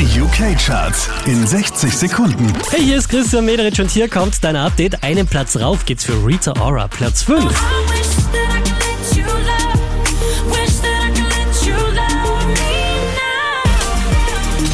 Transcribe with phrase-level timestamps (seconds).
[0.00, 2.50] Die UK-Charts in 60 Sekunden.
[2.70, 5.02] Hey, hier ist Christian Mederich und hier kommt dein Update.
[5.02, 7.44] Einen Platz rauf geht's für Rita Ora, Platz 5.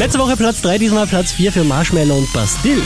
[0.00, 2.82] Letzte Woche Platz 3, diesmal Platz 4 für Marshmallow und Bastille.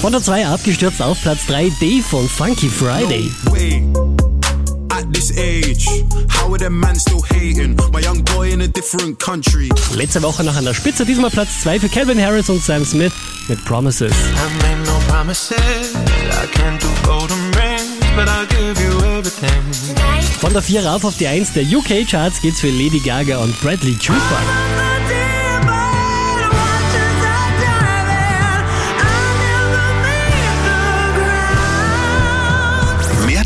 [0.00, 3.32] Von der 2 abgestürzt auf Platz 3 Dave von Funky Friday.
[3.50, 4.31] Wait.
[5.02, 5.88] At this age,
[6.28, 7.74] how are them man still hating?
[7.92, 9.68] My young boy in a different country.
[9.96, 13.12] Letzte Woche noch an der Spitze, diesmal Platz 2 für Calvin Harris und Sam Smith
[13.48, 14.12] mit Promises.
[14.12, 15.56] I made no promises.
[15.96, 19.50] I can't do golden rings, but I'll give you everything.
[20.40, 23.94] Von der 4 rauf auf die 1 der UK-Charts geht's für Lady Gaga und Bradley
[23.94, 24.71] Cooper.